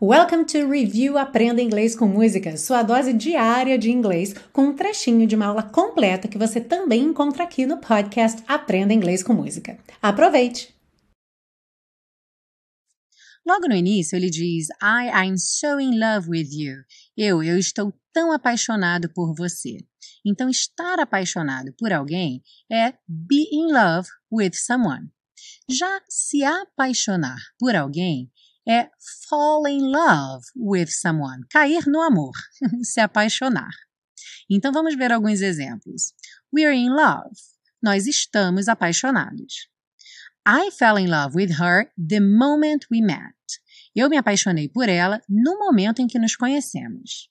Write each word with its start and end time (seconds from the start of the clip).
Welcome 0.00 0.44
to 0.44 0.70
Review 0.70 1.18
Aprenda 1.18 1.60
Inglês 1.60 1.96
com 1.96 2.06
Música, 2.06 2.56
sua 2.56 2.84
dose 2.84 3.12
diária 3.12 3.76
de 3.76 3.90
inglês, 3.90 4.32
com 4.52 4.66
um 4.66 4.76
trechinho 4.76 5.26
de 5.26 5.34
uma 5.34 5.46
aula 5.46 5.64
completa 5.64 6.28
que 6.28 6.38
você 6.38 6.60
também 6.60 7.02
encontra 7.02 7.42
aqui 7.42 7.66
no 7.66 7.78
podcast 7.78 8.40
Aprenda 8.46 8.94
Inglês 8.94 9.24
com 9.24 9.32
Música. 9.32 9.76
Aproveite! 10.00 10.72
Logo 13.44 13.66
no 13.66 13.74
início, 13.74 14.14
ele 14.14 14.30
diz: 14.30 14.68
I 14.80 15.10
am 15.12 15.36
so 15.36 15.80
in 15.80 15.98
love 15.98 16.30
with 16.30 16.48
you. 16.52 16.76
Eu, 17.16 17.42
eu 17.42 17.58
estou 17.58 17.92
tão 18.12 18.30
apaixonado 18.30 19.12
por 19.12 19.34
você. 19.34 19.78
Então, 20.24 20.48
estar 20.48 21.00
apaixonado 21.00 21.74
por 21.76 21.92
alguém 21.92 22.40
é 22.70 22.92
be 23.08 23.48
in 23.50 23.72
love 23.72 24.08
with 24.30 24.52
someone. 24.54 25.10
Já 25.68 26.00
se 26.08 26.44
apaixonar 26.44 27.38
por 27.58 27.74
alguém 27.74 28.30
é 28.68 28.90
fall 29.28 29.66
in 29.66 29.90
love 29.90 30.44
with 30.54 30.88
someone, 30.90 31.42
cair 31.50 31.86
no 31.86 32.02
amor, 32.02 32.32
se 32.82 33.00
apaixonar. 33.00 33.70
Então 34.50 34.72
vamos 34.72 34.94
ver 34.94 35.12
alguns 35.12 35.40
exemplos. 35.40 36.14
We're 36.52 36.74
in 36.74 36.90
love. 36.90 37.34
Nós 37.82 38.06
estamos 38.06 38.68
apaixonados. 38.68 39.68
I 40.46 40.70
fell 40.70 40.98
in 40.98 41.08
love 41.08 41.34
with 41.34 41.60
her 41.60 41.90
the 41.96 42.20
moment 42.20 42.86
we 42.90 43.00
met. 43.00 43.34
Eu 43.94 44.08
me 44.08 44.16
apaixonei 44.16 44.68
por 44.68 44.88
ela 44.88 45.20
no 45.28 45.58
momento 45.58 46.00
em 46.00 46.06
que 46.06 46.18
nos 46.18 46.36
conhecemos. 46.36 47.30